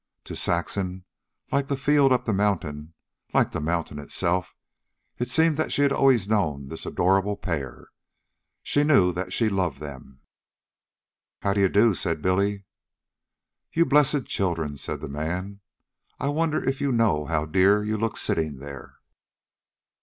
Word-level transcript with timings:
To 0.23 0.35
Saxon, 0.35 1.05
like 1.51 1.67
the 1.67 1.77
field 1.77 2.11
up 2.11 2.25
the 2.25 2.33
mountain, 2.33 2.95
like 3.35 3.51
the 3.51 3.61
mountain 3.61 3.99
itself, 3.99 4.55
it 5.19 5.29
seemed 5.29 5.57
that 5.57 5.71
she 5.71 5.83
had 5.83 5.93
always 5.93 6.27
known 6.27 6.69
this 6.69 6.87
adorable 6.87 7.37
pair. 7.37 7.89
She 8.63 8.83
knew 8.83 9.13
that 9.13 9.31
she 9.31 9.47
loved 9.47 9.79
them. 9.79 10.21
"How 11.43 11.53
d'ye 11.53 11.67
do," 11.67 11.93
said 11.93 12.23
Billy. 12.23 12.63
"You 13.73 13.85
blessed 13.85 14.25
children," 14.25 14.75
said 14.75 15.01
the 15.01 15.07
man. 15.07 15.59
"I 16.19 16.29
wonder 16.29 16.63
if 16.63 16.81
you 16.81 16.91
know 16.91 17.25
how 17.25 17.45
dear 17.45 17.83
you 17.83 17.95
look 17.95 18.17
sitting 18.17 18.57
there." 18.57 18.95